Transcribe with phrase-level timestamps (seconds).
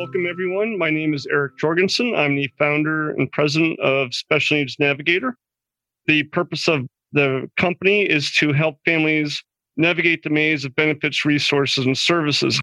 [0.00, 0.78] welcome everyone.
[0.78, 2.14] My name is Eric Jorgensen.
[2.16, 5.36] I'm the founder and president of Special Needs Navigator.
[6.06, 9.44] The purpose of the company is to help families
[9.76, 12.58] navigate the maze of benefits, resources, and services.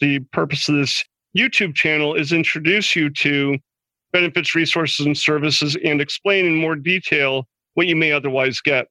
[0.00, 1.04] The purpose of this
[1.36, 3.58] YouTube channel is to introduce you to
[4.14, 7.44] benefits, resources, and services and explain in more detail
[7.74, 8.86] what you may otherwise get.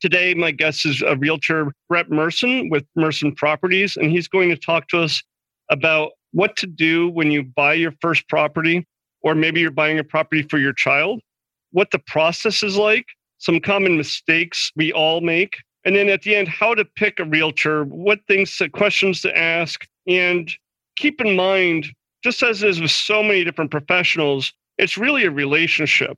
[0.00, 4.56] Today, my guest is a realtor, Brett Merson with Merson Properties, and he's going to
[4.56, 5.20] talk to us
[5.68, 8.86] about what to do when you buy your first property,
[9.22, 11.20] or maybe you're buying a property for your child,
[11.70, 13.06] what the process is like,
[13.38, 17.24] some common mistakes we all make, and then at the end, how to pick a
[17.24, 20.52] realtor, what things, questions to ask, and
[20.96, 21.88] keep in mind,
[22.22, 26.16] just as is with so many different professionals, it's really a relationship.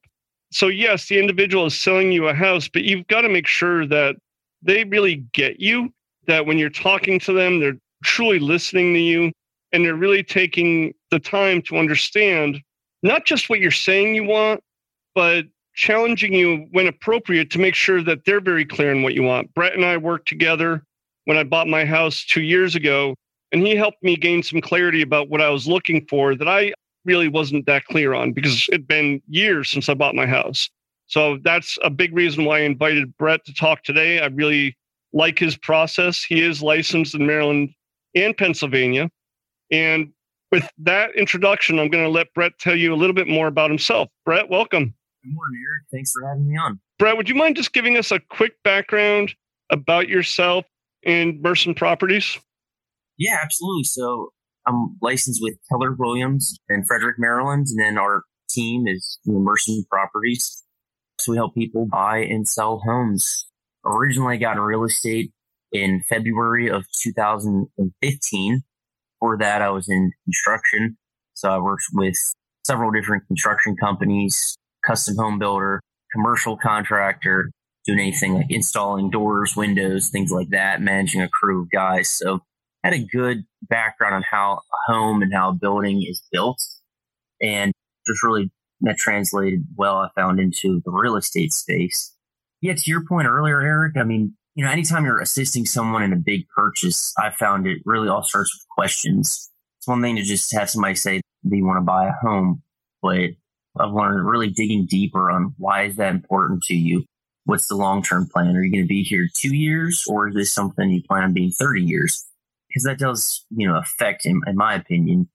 [0.52, 3.86] So, yes, the individual is selling you a house, but you've got to make sure
[3.86, 4.16] that
[4.62, 5.92] they really get you,
[6.26, 9.32] that when you're talking to them, they're truly listening to you,
[9.74, 12.60] and they're really taking the time to understand
[13.02, 14.62] not just what you're saying you want,
[15.16, 19.24] but challenging you when appropriate to make sure that they're very clear on what you
[19.24, 19.52] want.
[19.52, 20.84] Brett and I worked together
[21.24, 23.16] when I bought my house two years ago,
[23.50, 26.72] and he helped me gain some clarity about what I was looking for that I
[27.04, 30.70] really wasn't that clear on because it'd been years since I bought my house.
[31.06, 34.20] So that's a big reason why I invited Brett to talk today.
[34.20, 34.76] I really
[35.12, 36.22] like his process.
[36.22, 37.70] He is licensed in Maryland
[38.14, 39.10] and Pennsylvania.
[39.70, 40.12] And
[40.52, 43.70] with that introduction, I'm going to let Brett tell you a little bit more about
[43.70, 44.08] himself.
[44.24, 44.94] Brett, welcome.
[45.24, 45.86] Good morning, Eric.
[45.92, 46.80] Thanks for having me on.
[46.98, 49.34] Brett, would you mind just giving us a quick background
[49.70, 50.64] about yourself
[51.04, 52.38] and Merson Properties?
[53.18, 53.84] Yeah, absolutely.
[53.84, 54.30] So
[54.66, 60.62] I'm licensed with Keller Williams in Frederick, Maryland, and then our team is Merson Properties.
[61.20, 63.46] So we help people buy and sell homes.
[63.84, 65.32] Originally, I got in real estate
[65.72, 68.62] in February of 2015
[69.24, 70.98] before that, I was in construction.
[71.32, 72.16] So I worked with
[72.66, 75.80] several different construction companies, custom home builder,
[76.12, 77.50] commercial contractor,
[77.86, 82.10] doing anything like installing doors, windows, things like that, managing a crew of guys.
[82.10, 82.40] So
[82.84, 86.62] I had a good background on how a home and how a building is built.
[87.40, 87.72] And
[88.06, 88.50] just really
[88.82, 92.12] that translated well, I found into the real estate space.
[92.60, 96.12] Yeah, to your point earlier, Eric, I mean, you know, anytime you're assisting someone in
[96.12, 99.50] a big purchase, I found it really all starts with questions.
[99.78, 102.62] It's one thing to just have somebody say they want to buy a home,
[103.02, 103.30] but
[103.78, 107.04] I've learned really digging deeper on why is that important to you?
[107.44, 108.56] What's the long term plan?
[108.56, 111.32] Are you going to be here two years or is this something you plan on
[111.32, 112.24] being 30 years?
[112.68, 115.28] Because that does, you know, affect, in, in my opinion,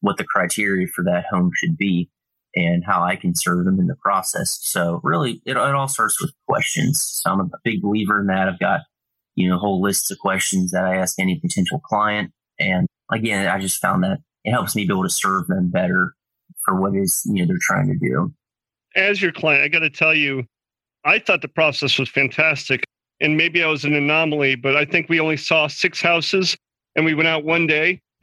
[0.00, 2.10] what the criteria for that home should be
[2.56, 4.58] and how I can serve them in the process.
[4.62, 7.20] So really, it, it all starts with questions.
[7.22, 8.48] So I'm a big believer in that.
[8.48, 8.80] I've got,
[9.34, 12.32] you know, whole lists of questions that I ask any potential client.
[12.58, 16.14] And again, I just found that it helps me be able to serve them better
[16.64, 18.32] for what is, you know, they're trying to do.
[18.96, 20.44] As your client, I got to tell you,
[21.04, 22.82] I thought the process was fantastic.
[23.20, 26.56] And maybe I was an anomaly, but I think we only saw six houses
[26.96, 28.00] and we went out one day.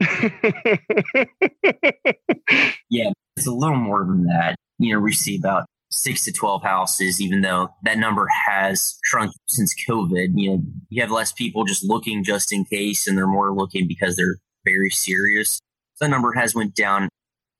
[2.90, 4.56] yeah, it's a little more than that.
[4.78, 9.32] You know, we see about six to 12 houses, even though that number has shrunk
[9.48, 10.32] since COVID.
[10.34, 13.86] You know, you have less people just looking just in case, and they're more looking
[13.86, 15.60] because they're very serious.
[15.94, 17.08] So that number has went down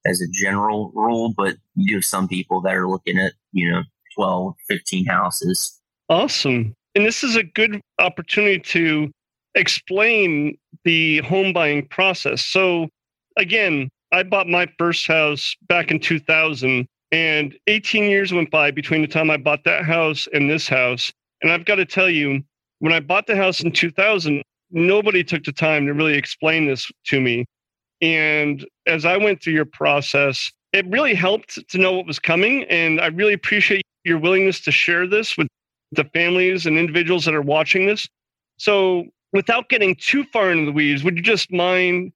[0.04, 3.82] as a general rule, but you have some people that are looking at, you know,
[4.16, 5.80] 12, 15 houses.
[6.08, 6.74] Awesome.
[6.94, 9.10] And this is a good opportunity to
[9.54, 12.44] explain the home buying process.
[12.44, 12.88] So,
[13.36, 19.02] again, I bought my first house back in 2000, and 18 years went by between
[19.02, 21.12] the time I bought that house and this house.
[21.42, 22.40] And I've got to tell you,
[22.78, 26.88] when I bought the house in 2000, nobody took the time to really explain this
[27.06, 27.44] to me.
[28.00, 32.62] And as I went through your process, it really helped to know what was coming.
[32.70, 35.48] And I really appreciate your willingness to share this with
[35.90, 38.06] the families and individuals that are watching this.
[38.58, 42.12] So, without getting too far into the weeds, would you just mind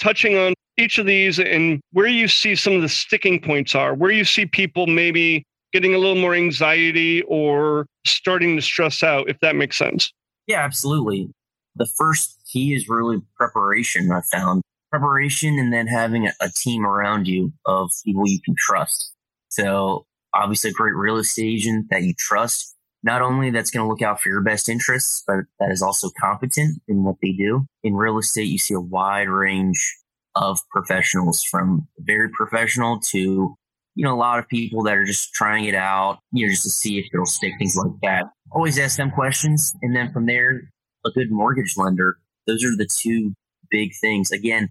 [0.00, 3.94] touching on each of these and where you see some of the sticking points are,
[3.94, 9.28] where you see people maybe getting a little more anxiety or starting to stress out,
[9.28, 10.12] if that makes sense.
[10.46, 11.30] Yeah, absolutely.
[11.76, 14.62] The first key is really preparation, I found.
[14.90, 19.12] Preparation and then having a, team around you of people you can trust.
[19.48, 23.88] So, obviously, a great real estate agent that you trust, not only that's going to
[23.88, 27.66] look out for your best interests, but that is also competent in what they do.
[27.82, 29.94] In real estate, you see a wide range
[30.34, 33.54] of professionals from very professional to
[33.96, 36.64] you know a lot of people that are just trying it out you know just
[36.64, 38.24] to see if it'll stick things like that.
[38.50, 40.62] Always ask them questions and then from there
[41.06, 42.16] a good mortgage lender.
[42.48, 43.34] Those are the two
[43.70, 44.32] big things.
[44.32, 44.70] Again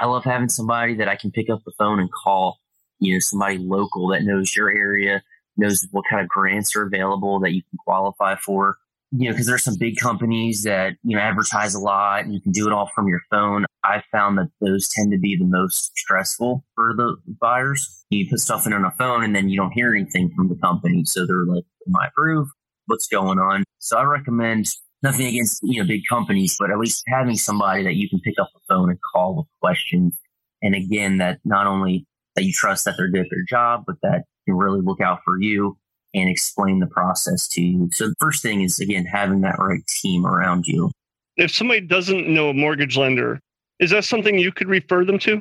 [0.00, 2.58] I love having somebody that I can pick up the phone and call,
[2.98, 5.22] you know, somebody local that knows your area,
[5.60, 8.76] knows what kind of grants are available that you can qualify for.
[9.12, 12.40] You know, because there's some big companies that, you know, advertise a lot and you
[12.40, 13.64] can do it all from your phone.
[13.82, 18.04] I found that those tend to be the most stressful for the buyers.
[18.10, 20.54] You put stuff in on a phone and then you don't hear anything from the
[20.54, 21.02] company.
[21.06, 22.52] So they're like, Am I approved?
[22.86, 23.64] What's going on?
[23.78, 24.66] So I recommend
[25.02, 28.34] nothing against, you know, big companies, but at least having somebody that you can pick
[28.40, 30.14] up the phone and call with questions.
[30.62, 32.06] And again, that not only
[32.36, 35.20] that you trust that they're good at their job, but that can really look out
[35.24, 35.76] for you
[36.14, 37.88] and explain the process to you.
[37.92, 40.90] So the first thing is again having that right team around you.
[41.36, 43.40] If somebody doesn't know a mortgage lender,
[43.78, 45.40] is that something you could refer them to?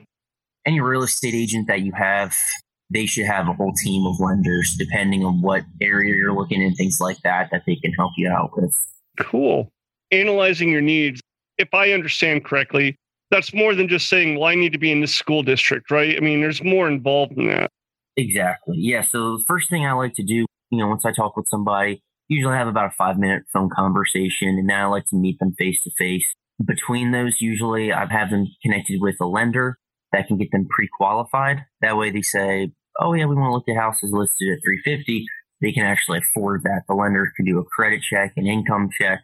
[0.65, 2.35] Any real estate agent that you have,
[2.89, 6.75] they should have a whole team of lenders depending on what area you're looking in,
[6.75, 8.73] things like that, that they can help you out with.
[9.19, 9.69] Cool.
[10.11, 11.21] Analyzing your needs.
[11.57, 12.95] If I understand correctly,
[13.31, 16.15] that's more than just saying, well, I need to be in this school district, right?
[16.15, 17.69] I mean, there's more involved in that.
[18.19, 18.75] Exactly.
[18.77, 19.03] Yeah.
[19.09, 22.01] So the first thing I like to do, you know, once I talk with somebody,
[22.27, 25.55] usually have about a five minute phone conversation, and then I like to meet them
[25.57, 26.25] face to face.
[26.63, 29.77] Between those, usually I have them connected with a lender
[30.11, 31.63] that can get them pre-qualified.
[31.81, 35.25] That way, they say, "Oh yeah, we want to look at houses listed at 350."
[35.61, 36.83] They can actually afford that.
[36.89, 39.21] The lender can do a credit check, an income check,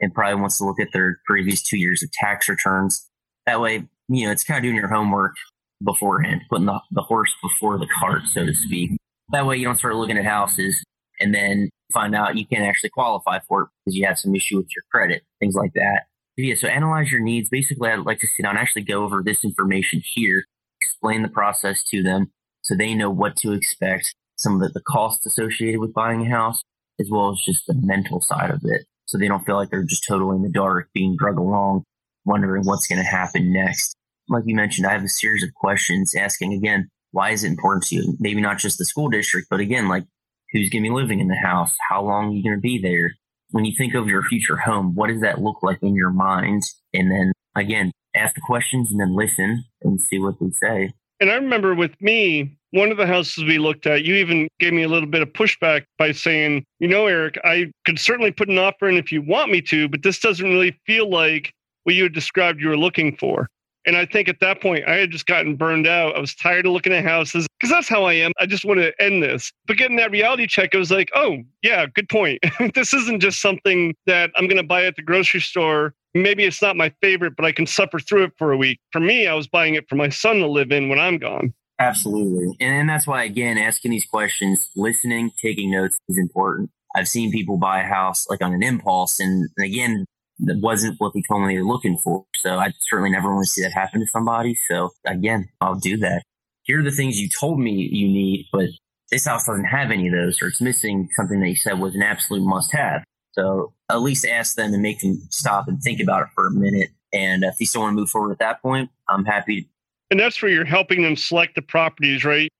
[0.00, 3.08] and probably wants to look at their previous two years of tax returns.
[3.46, 5.34] That way, you know, it's kind of doing your homework
[5.82, 8.92] beforehand, putting the, the horse before the cart, so to speak.
[9.30, 10.82] That way you don't start looking at houses
[11.20, 14.56] and then find out you can't actually qualify for it because you have some issue
[14.56, 16.02] with your credit, things like that.
[16.36, 17.48] Yeah, so analyze your needs.
[17.48, 20.44] Basically, I'd like to sit down and actually go over this information here,
[20.80, 22.30] explain the process to them
[22.62, 26.30] so they know what to expect, some of the, the costs associated with buying a
[26.30, 26.62] house,
[27.00, 28.82] as well as just the mental side of it.
[29.06, 31.84] So they don't feel like they're just totally in the dark, being drug along,
[32.24, 33.96] wondering what's going to happen next
[34.28, 37.84] like you mentioned, I have a series of questions asking again, why is it important
[37.84, 38.16] to you?
[38.20, 40.04] Maybe not just the school district, but again, like
[40.52, 41.74] who's going to be living in the house?
[41.90, 43.12] How long are you going to be there?
[43.50, 46.62] When you think of your future home, what does that look like in your mind?
[46.92, 50.92] And then again, ask the questions and then listen and see what they say.
[51.20, 54.72] And I remember with me, one of the houses we looked at, you even gave
[54.72, 58.48] me a little bit of pushback by saying, you know, Eric, I could certainly put
[58.48, 61.52] an offer in if you want me to, but this doesn't really feel like
[61.84, 63.48] what you described you were looking for.
[63.86, 66.16] And I think at that point, I had just gotten burned out.
[66.16, 68.32] I was tired of looking at houses because that's how I am.
[68.38, 69.52] I just want to end this.
[69.66, 72.40] But getting that reality check, it was like, oh, yeah, good point.
[72.74, 75.94] this isn't just something that I'm going to buy at the grocery store.
[76.14, 78.80] Maybe it's not my favorite, but I can suffer through it for a week.
[78.92, 81.54] For me, I was buying it for my son to live in when I'm gone.
[81.78, 82.56] Absolutely.
[82.60, 86.70] And that's why, again, asking these questions, listening, taking notes is important.
[86.96, 89.20] I've seen people buy a house like on an impulse.
[89.20, 90.04] And, and again,
[90.40, 92.24] that wasn't what they told me they were looking for.
[92.36, 94.56] So I certainly never want to see that happen to somebody.
[94.70, 96.22] So again, I'll do that.
[96.62, 98.68] Here are the things you told me you need, but
[99.10, 101.94] this house doesn't have any of those, or it's missing something that you said was
[101.94, 103.02] an absolute must have.
[103.32, 106.50] So at least ask them and make them stop and think about it for a
[106.50, 106.90] minute.
[107.12, 109.68] And if you still want to move forward at that point, I'm happy.
[110.10, 112.50] And that's where you're helping them select the properties, right?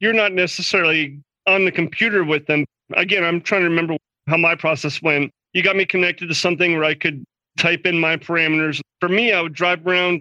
[0.00, 2.64] You're not necessarily on the computer with them.
[2.94, 3.96] Again, I'm trying to remember
[4.28, 7.24] how my process went you got me connected to something where I could
[7.56, 8.78] type in my parameters.
[9.00, 10.20] For me, I would drive around,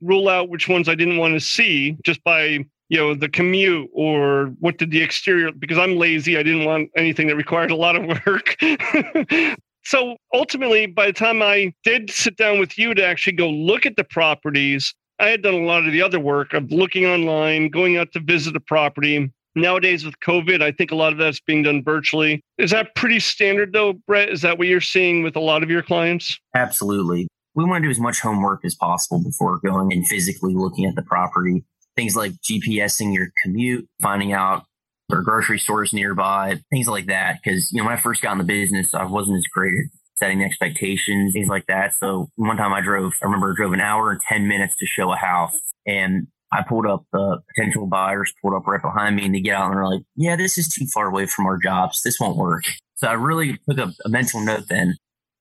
[0.00, 3.90] rule out which ones I didn't want to see just by you know the commute
[3.92, 7.74] or what did the exterior because i'm lazy i didn't want anything that required a
[7.74, 8.54] lot of work
[9.84, 13.86] so ultimately by the time i did sit down with you to actually go look
[13.86, 17.68] at the properties i had done a lot of the other work of looking online
[17.70, 21.40] going out to visit a property Nowadays, with COVID, I think a lot of that's
[21.40, 22.42] being done virtually.
[22.58, 24.28] Is that pretty standard, though, Brett?
[24.28, 26.38] Is that what you're seeing with a lot of your clients?
[26.54, 27.26] Absolutely.
[27.54, 30.94] We want to do as much homework as possible before going and physically looking at
[30.94, 31.64] the property.
[31.96, 34.64] Things like GPSing your commute, finding out
[35.10, 37.38] are grocery stores nearby, things like that.
[37.42, 39.84] Because, you know, when I first got in the business, I wasn't as great at
[40.16, 41.94] setting expectations, things like that.
[41.94, 44.86] So one time I drove, I remember I drove an hour and 10 minutes to
[44.86, 45.56] show a house.
[45.86, 49.56] And I pulled up the potential buyers, pulled up right behind me, and they get
[49.56, 52.02] out and they're like, "Yeah, this is too far away from our jobs.
[52.02, 52.64] This won't work."
[52.96, 54.96] So I really took a, a mental note then,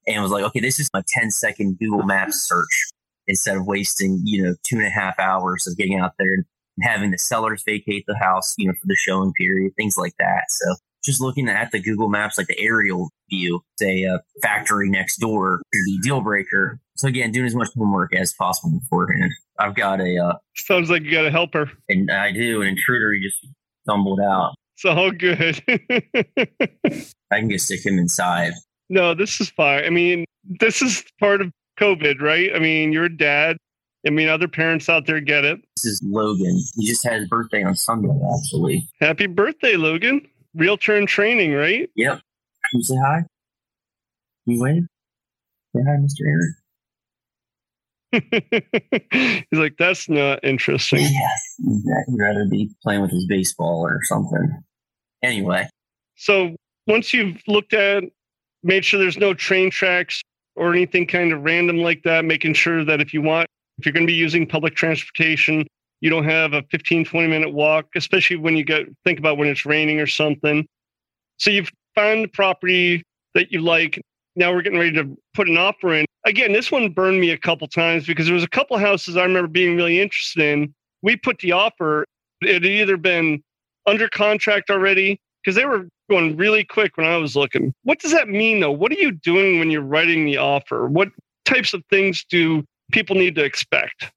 [0.07, 2.91] and was like, "Okay, this is a 10 second Google Maps search
[3.27, 6.45] instead of wasting you know two and a half hours of getting out there and
[6.81, 10.43] having the sellers vacate the house, you know, for the showing period, things like that."
[10.49, 15.17] So just looking at the Google Maps, like the aerial view, say a factory next
[15.17, 16.79] door, to the deal breaker.
[16.97, 19.31] So again, doing as much homework as possible beforehand.
[19.59, 20.17] I've got a.
[20.17, 21.71] Uh, Sounds like you got a helper.
[21.89, 22.61] And I do.
[22.61, 23.45] An intruder he just
[23.83, 24.53] stumbled out.
[24.75, 25.63] It's all good.
[27.31, 28.53] I can just stick him inside.
[28.89, 29.85] No, this is fine.
[29.85, 30.25] I mean,
[30.59, 32.51] this is part of COVID, right?
[32.53, 33.57] I mean, you're dad.
[34.05, 35.59] I mean, other parents out there get it.
[35.77, 36.61] This is Logan.
[36.75, 38.87] He just had his birthday on Sunday, actually.
[38.99, 40.27] Happy birthday, Logan.
[40.55, 41.89] Realtor in training, right?
[41.95, 42.13] Yep.
[42.71, 43.23] Can you say hi?
[44.45, 44.83] Can you wave?
[45.75, 46.25] Say hi, Mr.
[46.27, 46.55] Eric.
[49.51, 51.01] He's like, that's not interesting.
[51.01, 51.29] Yeah,
[52.07, 54.63] he'd rather be playing with his baseball or something.
[55.21, 55.67] Anyway.
[56.15, 56.55] So
[56.87, 58.03] once you've looked at,
[58.63, 60.21] made sure there's no train tracks
[60.55, 63.47] or anything kind of random like that, making sure that if you want,
[63.77, 65.67] if you're going to be using public transportation,
[66.01, 69.47] you don't have a 15, 20 minute walk, especially when you get think about when
[69.47, 70.67] it's raining or something.
[71.37, 74.01] So you've found the property that you like.
[74.35, 76.05] Now we're getting ready to put an offer in.
[76.25, 79.23] Again, this one burned me a couple times because there was a couple houses I
[79.23, 80.73] remember being really interested in.
[81.01, 82.05] We put the offer.
[82.41, 83.41] It had either been
[83.85, 87.73] under contract already because they were going really quick when I was looking.
[87.83, 88.71] What does that mean though?
[88.71, 90.87] What are you doing when you're writing the offer?
[90.87, 91.09] What
[91.45, 94.11] types of things do people need to expect?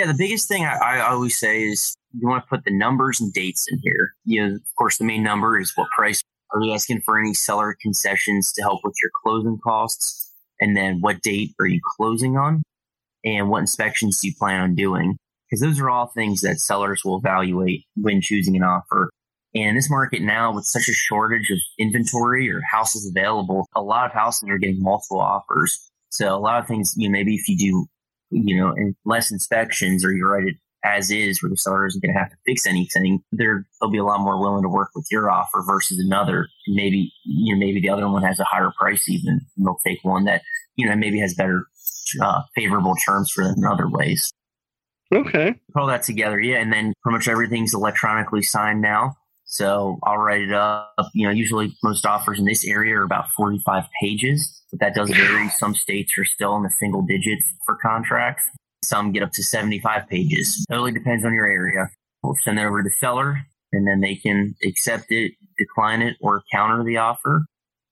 [0.00, 3.20] Yeah, the biggest thing I, I always say is you want to put the numbers
[3.20, 4.14] and dates in here.
[4.24, 6.22] You know, of course, the main number is what price
[6.54, 10.32] are you asking for any seller concessions to help with your closing costs?
[10.58, 12.62] And then what date are you closing on?
[13.26, 15.18] And what inspections do you plan on doing?
[15.50, 19.10] Because those are all things that sellers will evaluate when choosing an offer.
[19.54, 24.06] And this market now, with such a shortage of inventory or houses available, a lot
[24.06, 25.78] of houses are getting multiple offers.
[26.08, 27.86] So a lot of things, you know, maybe if you do,
[28.30, 32.02] you know, and less inspections or you write it as is, where the seller isn't
[32.02, 34.88] going to have to fix anything, they're, they'll be a lot more willing to work
[34.94, 36.48] with your offer versus another.
[36.68, 39.98] Maybe, you know, maybe the other one has a higher price even, and they'll take
[40.02, 40.42] one that,
[40.76, 41.66] you know, maybe has better,
[42.22, 44.32] uh, favorable terms for them in other ways.
[45.14, 45.60] Okay.
[45.74, 49.16] Put all that together, yeah, and then pretty much everything's electronically signed now.
[49.50, 50.94] So I'll write it up.
[51.12, 55.10] You know, usually most offers in this area are about 45 pages, but that does
[55.10, 55.48] vary.
[55.58, 58.44] Some states are still in the single digits for contracts.
[58.84, 60.64] Some get up to 75 pages.
[60.70, 61.90] Totally depends on your area.
[62.22, 63.38] We'll send it over to the seller
[63.72, 67.44] and then they can accept it, decline it, or counter the offer.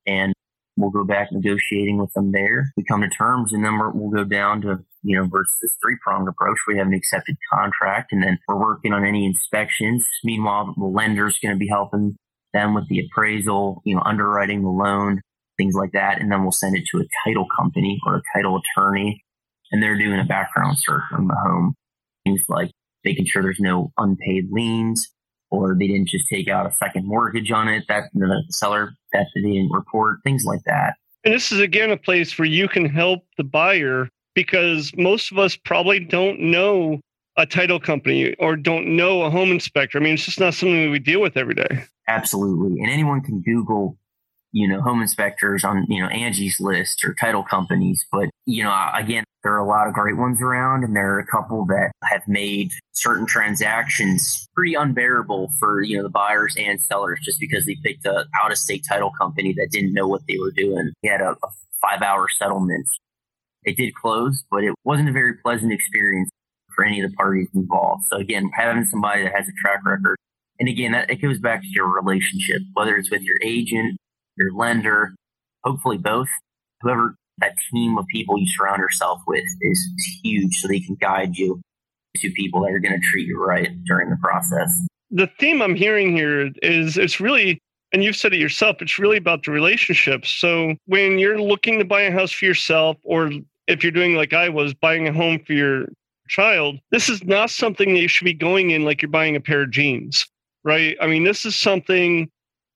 [0.06, 0.32] And
[0.76, 2.72] we'll go back negotiating with them there.
[2.76, 5.96] We come to terms and then we'll go down to you know, versus this three
[6.02, 6.58] pronged approach.
[6.66, 10.06] We have an accepted contract and then we're working on any inspections.
[10.24, 12.16] Meanwhile, the lender's going to be helping
[12.52, 15.20] them with the appraisal, you know, underwriting the loan,
[15.56, 16.20] things like that.
[16.20, 19.22] And then we'll send it to a title company or a title attorney
[19.70, 21.74] and they're doing a background search on the home.
[22.24, 22.70] Things like
[23.04, 25.08] making sure there's no unpaid liens
[25.50, 29.26] or they didn't just take out a second mortgage on it that the seller that
[29.34, 30.94] they didn't report, things like that.
[31.24, 34.08] And this is again a place where you can help the buyer
[34.38, 37.00] because most of us probably don't know
[37.36, 39.98] a title company or don't know a home inspector.
[39.98, 41.82] I mean, it's just not something that we deal with every day.
[42.06, 42.80] Absolutely.
[42.80, 43.98] And anyone can Google,
[44.52, 48.06] you know, home inspectors on, you know, Angie's list or title companies.
[48.12, 51.18] But, you know, again, there are a lot of great ones around and there are
[51.18, 56.80] a couple that have made certain transactions pretty unbearable for, you know, the buyers and
[56.80, 60.22] sellers just because they picked a out of state title company that didn't know what
[60.28, 60.92] they were doing.
[61.02, 61.48] They had a, a
[61.82, 62.86] five hour settlement
[63.64, 66.30] it did close, but it wasn't a very pleasant experience
[66.74, 68.04] for any of the parties involved.
[68.10, 70.16] So again, having somebody that has a track record,
[70.60, 73.96] and again, that it goes back to your relationship, whether it's with your agent,
[74.36, 75.14] your lender,
[75.64, 76.28] hopefully both,
[76.80, 79.88] whoever that team of people you surround yourself with is
[80.22, 81.60] huge so they can guide you
[82.16, 84.72] to people that are going to treat you right during the process.
[85.10, 87.58] The theme I'm hearing here is it's really
[87.92, 90.30] and you've said it yourself, it's really about the relationships.
[90.30, 93.30] So when you're looking to buy a house for yourself or
[93.66, 95.86] if you're doing like I was, buying a home for your
[96.28, 99.40] child, this is not something that you should be going in like you're buying a
[99.40, 100.26] pair of jeans,
[100.64, 100.96] right?
[101.00, 102.30] I mean, this is something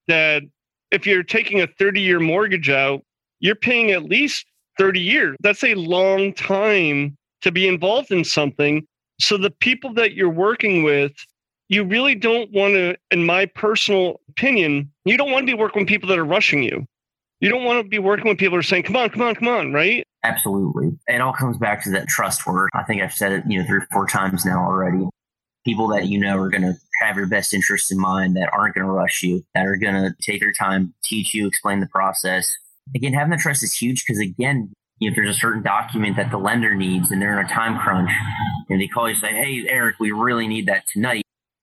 [0.08, 0.42] that
[0.90, 3.02] if you're taking a 30 year mortgage out,
[3.40, 4.46] you're paying at least
[4.78, 5.36] 30 years.
[5.40, 8.86] That's a long time to be involved in something.
[9.20, 11.12] So the people that you're working with,
[11.72, 15.82] you really don't want to, in my personal opinion, you don't want to be working
[15.82, 16.86] with people that are rushing you.
[17.40, 19.34] You don't want to be working with people who are saying, come on, come on,
[19.34, 20.04] come on, right?
[20.22, 20.90] Absolutely.
[21.08, 22.68] It all comes back to that trust word.
[22.74, 25.08] I think I've said it, you know, three or four times now already.
[25.64, 28.74] People that you know are going to have your best interests in mind, that aren't
[28.74, 31.86] going to rush you, that are going to take their time, teach you, explain the
[31.86, 32.52] process.
[32.94, 36.38] Again, having the trust is huge because, again, if there's a certain document that the
[36.38, 38.10] lender needs and they're in a time crunch
[38.68, 41.22] and they call you and say, Hey, Eric, we really need that tonight.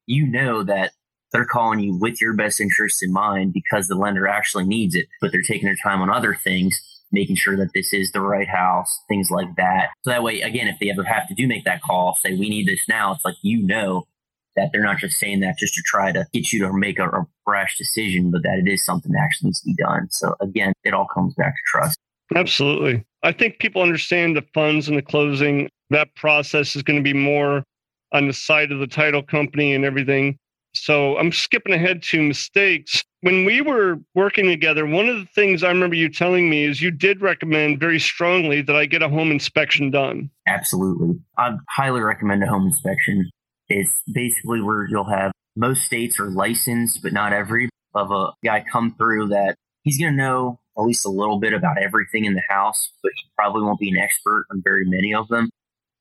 [0.10, 0.92] You know that
[1.32, 5.06] they're calling you with your best interests in mind because the lender actually needs it,
[5.22, 8.48] but they're taking their time on other things making sure that this is the right
[8.48, 9.90] house, things like that.
[10.04, 12.50] So that way, again, if they ever have to do make that call, say we
[12.50, 14.08] need this now, it's like you know
[14.56, 17.08] that they're not just saying that just to try to get you to make a,
[17.08, 20.08] a rash decision, but that it is something that actually needs to be done.
[20.12, 21.98] So again, it all comes back to trust.
[22.36, 23.04] Absolutely.
[23.24, 25.70] I think people understand the funds and the closing.
[25.90, 27.64] that process is going to be more
[28.12, 30.38] on the side of the title company and everything.
[30.74, 33.04] So I'm skipping ahead to mistakes.
[33.22, 36.82] When we were working together, one of the things I remember you telling me is
[36.82, 40.30] you did recommend very strongly that I get a home inspection done.
[40.48, 41.20] Absolutely.
[41.38, 43.30] I highly recommend a home inspection.
[43.68, 48.64] It's basically where you'll have most states are licensed, but not every, of a guy
[48.72, 52.34] come through that he's going to know at least a little bit about everything in
[52.34, 55.50] the house, but he probably won't be an expert on very many of them.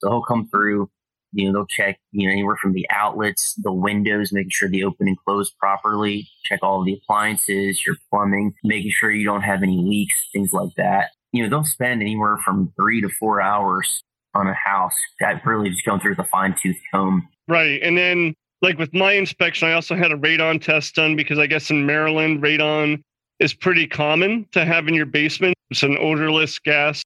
[0.01, 0.91] So he'll come through,
[1.33, 4.83] you know, they'll check, you know, anywhere from the outlets, the windows, making sure they
[4.83, 9.43] open and close properly, check all of the appliances, your plumbing, making sure you don't
[9.43, 11.11] have any leaks, things like that.
[11.33, 14.03] You know, they'll spend anywhere from three to four hours
[14.35, 14.95] on a house.
[15.21, 17.29] That really just going through the fine tooth comb.
[17.49, 17.81] Right.
[17.83, 21.47] And then like with my inspection, I also had a radon test done because I
[21.47, 23.03] guess in Maryland, radon
[23.39, 25.55] is pretty common to have in your basement.
[25.71, 27.03] It's an odorless gas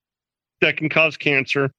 [0.61, 1.71] that can cause cancer.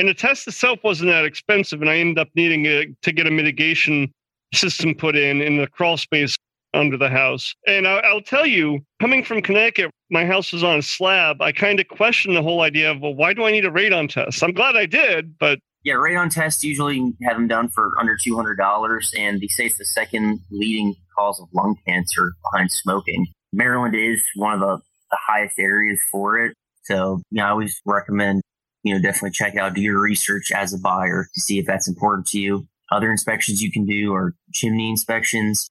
[0.00, 3.26] And the test itself wasn't that expensive, and I ended up needing a, to get
[3.26, 4.10] a mitigation
[4.54, 6.34] system put in in the crawl space
[6.72, 7.54] under the house.
[7.66, 11.42] And I, will tell you, coming from Connecticut, my house was on a slab.
[11.42, 14.08] I kind of questioned the whole idea of, well, why do I need a radon
[14.08, 14.42] test?
[14.42, 18.34] I'm glad I did, but yeah, radon tests usually have them done for under two
[18.34, 23.26] hundred dollars, and they say it's the second leading cause of lung cancer behind smoking.
[23.52, 24.78] Maryland is one of the,
[25.10, 28.40] the highest areas for it, so you know, I always recommend
[28.82, 31.88] you know, definitely check out, do your research as a buyer to see if that's
[31.88, 32.66] important to you.
[32.90, 35.68] Other inspections you can do are chimney inspections,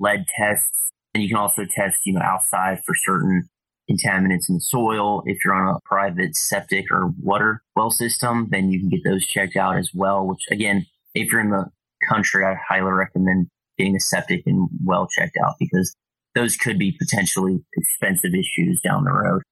[0.00, 3.48] lead tests, and you can also test, you know, outside for certain
[3.90, 5.22] contaminants in the soil.
[5.24, 9.26] If you're on a private septic or water well system, then you can get those
[9.26, 11.66] checked out as well, which again, if you're in the
[12.10, 13.48] country, I highly recommend
[13.78, 15.94] getting a septic and well checked out because
[16.34, 19.42] those could be potentially expensive issues down the road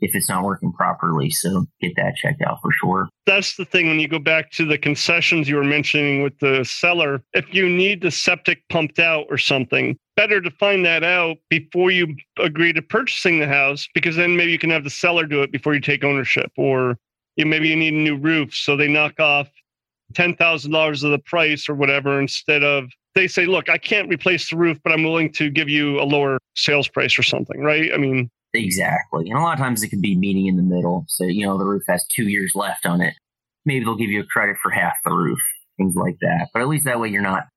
[0.00, 1.30] if it's not working properly.
[1.30, 3.08] So get that checked out for sure.
[3.26, 6.64] That's the thing when you go back to the concessions you were mentioning with the
[6.64, 7.22] seller.
[7.32, 11.90] If you need the septic pumped out or something, better to find that out before
[11.90, 15.42] you agree to purchasing the house because then maybe you can have the seller do
[15.42, 16.96] it before you take ownership or
[17.36, 19.48] you maybe you need a new roof so they knock off
[20.14, 24.56] $10,000 of the price or whatever instead of they say look I can't replace the
[24.56, 27.96] roof but I'm willing to give you a lower sales price or something right I
[27.96, 29.28] mean Exactly.
[29.28, 31.04] And a lot of times it could be meeting in the middle.
[31.08, 33.14] So, you know, the roof has two years left on it.
[33.64, 35.38] Maybe they'll give you a credit for half the roof,
[35.76, 36.48] things like that.
[36.52, 37.48] But at least that way you're not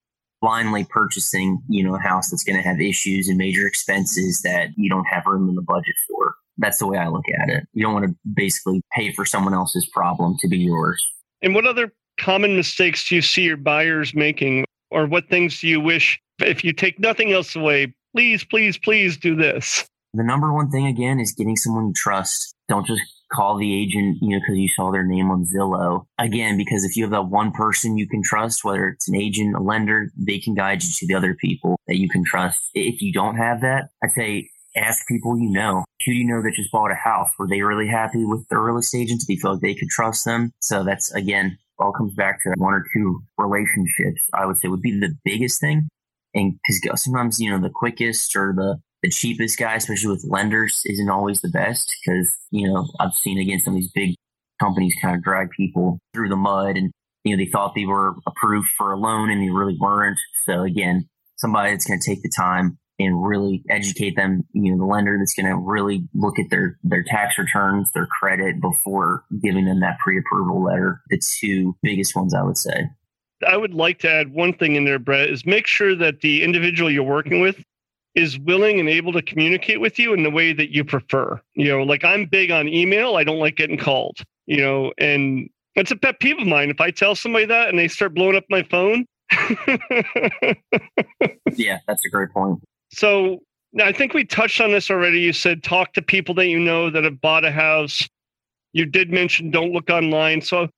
[0.41, 4.69] blindly purchasing, you know, a house that's going to have issues and major expenses that
[4.75, 6.35] you don't have room in the budget for.
[6.57, 7.67] That's the way I look at it.
[7.73, 11.05] You don't want to basically pay for someone else's problem to be yours.
[11.41, 14.65] And what other common mistakes do you see your buyers making?
[14.89, 19.17] Or what things do you wish, if you take nothing else away, please, please, please
[19.17, 19.85] do this?
[20.13, 22.53] The number one thing again is getting someone you trust.
[22.67, 26.05] Don't just call the agent, you know, because you saw their name on Zillow.
[26.17, 29.55] Again, because if you have that one person you can trust, whether it's an agent,
[29.55, 32.59] a lender, they can guide you to the other people that you can trust.
[32.73, 35.83] If you don't have that, I'd say ask people you know.
[36.05, 37.29] Who do you know that just bought a house?
[37.37, 39.23] Were they really happy with the real estate agent?
[39.27, 40.51] Do you feel like they could trust them?
[40.61, 44.21] So that's again, all comes back to one or two relationships.
[44.33, 45.89] I would say would be the biggest thing.
[46.33, 50.81] And because sometimes, you know, the quickest or the the cheapest guy, especially with lenders,
[50.85, 54.15] isn't always the best because, you know, I've seen again some of these big
[54.59, 56.91] companies kind of drag people through the mud and,
[57.23, 60.19] you know, they thought they were approved for a loan and they really weren't.
[60.45, 64.77] So again, somebody that's going to take the time and really educate them, you know,
[64.79, 69.23] the lender that's going to really look at their, their tax returns, their credit before
[69.43, 71.01] giving them that pre-approval letter.
[71.09, 72.89] The two biggest ones I would say.
[73.47, 76.41] I would like to add one thing in there, Brett, is make sure that the
[76.41, 77.63] individual you're working with
[78.17, 81.39] is willing and able to communicate with you in the way that you prefer.
[81.53, 83.15] You know, like I'm big on email.
[83.15, 86.71] I don't like getting called, you know, and it's a pet peeve of mine.
[86.71, 89.05] If I tell somebody that and they start blowing up my phone.
[91.53, 92.59] yeah, that's a great point.
[92.91, 93.37] So
[93.79, 95.19] I think we touched on this already.
[95.19, 98.09] You said talk to people that you know that have bought a house.
[98.73, 100.41] You did mention don't look online.
[100.41, 100.69] So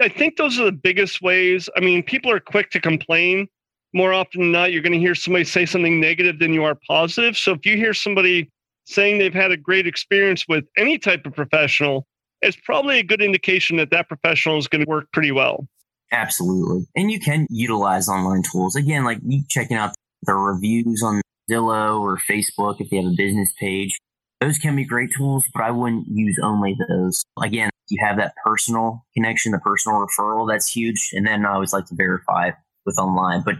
[0.00, 1.68] I think those are the biggest ways.
[1.76, 3.48] I mean, people are quick to complain
[3.94, 6.76] more often than not, you're going to hear somebody say something negative than you are
[6.86, 7.36] positive.
[7.36, 8.50] So if you hear somebody
[8.86, 12.06] saying they've had a great experience with any type of professional,
[12.42, 15.66] it's probably a good indication that that professional is going to work pretty well.
[16.12, 16.86] Absolutely.
[16.94, 18.76] And you can utilize online tools.
[18.76, 23.14] Again, like you checking out the reviews on Zillow or Facebook if you have a
[23.16, 23.96] business page.
[24.40, 27.22] Those can be great tools, but I wouldn't use only those.
[27.42, 31.10] Again, you have that personal connection, the personal referral, that's huge.
[31.12, 32.50] And then I always like to verify
[32.84, 33.42] with online.
[33.42, 33.56] But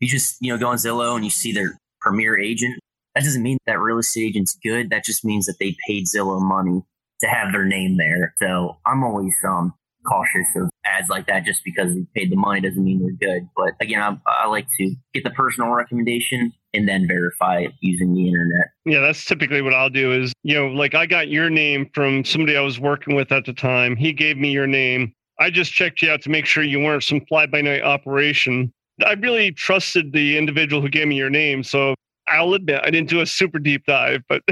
[0.00, 2.78] you just, you know, go on Zillow and you see their premier agent,
[3.14, 4.90] that doesn't mean that real estate agent's good.
[4.90, 6.82] That just means that they paid Zillow money
[7.20, 8.34] to have their name there.
[8.38, 9.72] So I'm always um,
[10.06, 13.48] cautious of ads like that just because we paid the money doesn't mean they're good.
[13.56, 18.14] But again, I, I like to get the personal recommendation and then verify it using
[18.14, 18.68] the internet.
[18.84, 22.24] Yeah, that's typically what I'll do is, you know, like I got your name from
[22.24, 23.96] somebody I was working with at the time.
[23.96, 25.12] He gave me your name.
[25.38, 28.72] I just checked you out to make sure you weren't some fly by night operation.
[29.04, 31.64] I really trusted the individual who gave me your name.
[31.64, 31.94] So
[32.28, 34.42] I'll admit I didn't do a super deep dive, but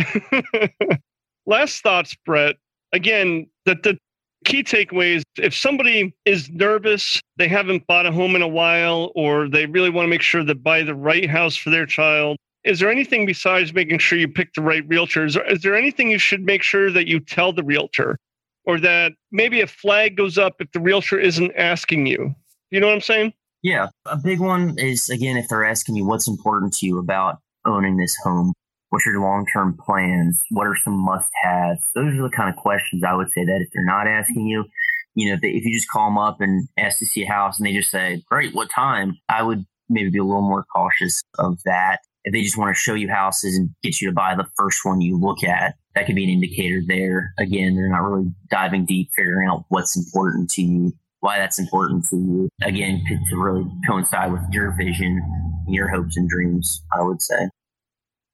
[1.46, 2.56] last thoughts, Brett.
[2.92, 3.96] Again, that the
[4.44, 9.12] key takeaway is if somebody is nervous, they haven't bought a home in a while,
[9.14, 12.36] or they really want to make sure they buy the right house for their child,
[12.64, 15.24] is there anything besides making sure you pick the right realtor?
[15.24, 18.18] Is there anything you should make sure that you tell the realtor?
[18.64, 22.32] Or that maybe a flag goes up if the realtor isn't asking you?
[22.70, 23.32] You know what I'm saying?
[23.62, 23.88] Yeah.
[24.06, 27.96] A big one is, again, if they're asking you what's important to you about owning
[27.96, 28.52] this home,
[28.92, 30.38] What's your long term plans?
[30.50, 31.80] What are some must haves?
[31.94, 34.66] Those are the kind of questions I would say that if they're not asking you,
[35.14, 37.26] you know, if, they, if you just call them up and ask to see a
[37.26, 39.16] house and they just say, great, what time?
[39.30, 42.00] I would maybe be a little more cautious of that.
[42.24, 44.84] If they just want to show you houses and get you to buy the first
[44.84, 47.32] one you look at, that could be an indicator there.
[47.38, 50.92] Again, they're not really diving deep, figuring out what's important to you,
[51.22, 52.48] why that's important to you.
[52.62, 55.22] Again, to really coincide with your vision,
[55.68, 57.48] your hopes and dreams, I would say.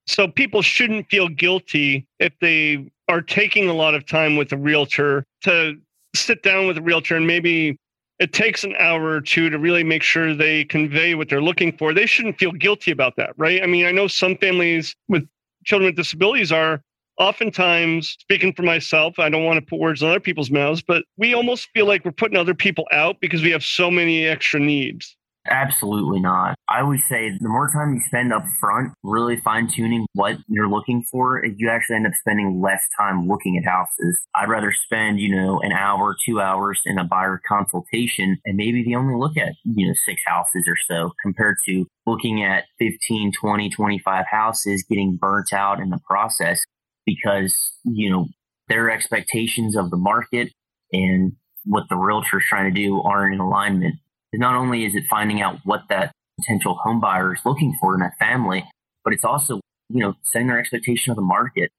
[0.06, 4.56] So people shouldn't feel guilty if they are taking a lot of time with a
[4.56, 5.74] realtor to
[6.16, 7.76] sit down with a realtor and maybe
[8.18, 11.76] it takes an hour or two to really make sure they convey what they're looking
[11.76, 11.92] for.
[11.92, 13.62] They shouldn't feel guilty about that, right?
[13.62, 15.28] I mean, I know some families with
[15.66, 16.80] children with disabilities are
[17.18, 21.04] oftentimes speaking for myself i don't want to put words in other people's mouths but
[21.16, 24.60] we almost feel like we're putting other people out because we have so many extra
[24.60, 25.16] needs
[25.50, 26.56] Absolutely not.
[26.68, 30.68] I would say the more time you spend up front, really fine tuning what you're
[30.68, 34.18] looking for, you actually end up spending less time looking at houses.
[34.34, 38.84] I'd rather spend, you know, an hour, two hours in a buyer consultation and maybe
[38.84, 43.32] they only look at, you know, six houses or so compared to looking at 15,
[43.32, 46.60] 20, 25 houses getting burnt out in the process
[47.08, 48.28] because, you know,
[48.68, 50.52] their expectations of the market
[50.92, 51.32] and
[51.64, 53.94] what the realtor is trying to do aren't in alignment
[54.34, 58.00] not only is it finding out what that potential home buyer is looking for in
[58.00, 58.64] that family,
[59.04, 61.70] but it's also, you know, setting their expectation of the market.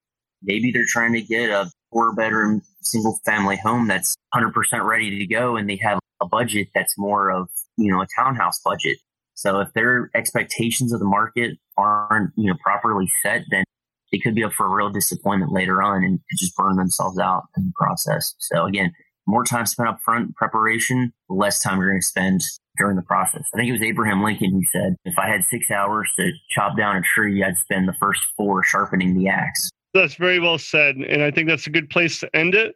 [0.42, 4.52] Maybe they're trying to get a four bedroom single family home that's 100%
[4.84, 8.60] ready to go and they have a budget that's more of, you know, a townhouse
[8.64, 8.98] budget.
[9.36, 13.64] So if their expectations of the market aren't, you know, properly set, then
[14.12, 17.44] they could be up for a real disappointment later on and just burn themselves out
[17.58, 18.34] in the process.
[18.40, 18.92] So again,
[19.28, 22.42] more time spent up front preparation, less time you're going to spend
[22.78, 23.44] during the process.
[23.54, 26.78] I think it was Abraham Lincoln who said, if I had six hours to chop
[26.78, 29.70] down a tree, I'd spend the first four sharpening the axe.
[29.94, 30.96] That's very well said.
[30.96, 32.76] And I think that's a good place to end it.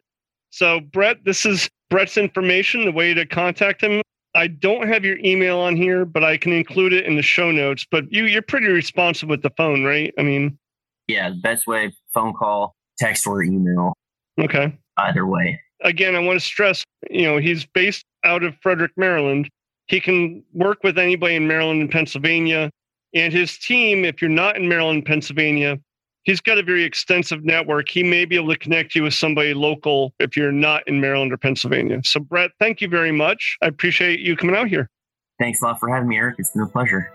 [0.50, 4.02] So, Brett, this is Brett's information, the way to contact him.
[4.36, 7.50] I don't have your email on here, but I can include it in the show
[7.50, 7.86] notes.
[7.90, 10.12] But you, you're pretty responsive with the phone, right?
[10.18, 10.58] I mean,
[11.08, 13.92] yeah, best way phone call, text, or email.
[14.38, 14.76] Okay.
[14.96, 19.48] Either way again, I want to stress, you know, he's based out of Frederick, Maryland.
[19.86, 22.70] He can work with anybody in Maryland and Pennsylvania.
[23.14, 25.78] And his team, if you're not in Maryland, Pennsylvania,
[26.24, 27.88] he's got a very extensive network.
[27.88, 31.32] He may be able to connect you with somebody local if you're not in Maryland
[31.32, 32.00] or Pennsylvania.
[32.02, 33.56] So, Brett, thank you very much.
[33.62, 34.90] I appreciate you coming out here.
[35.38, 36.36] Thanks a lot for having me, Eric.
[36.38, 37.12] It's been a pleasure.